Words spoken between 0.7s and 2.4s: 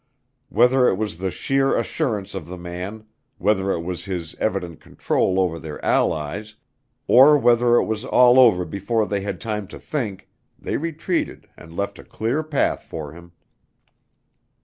it was the sheer assurance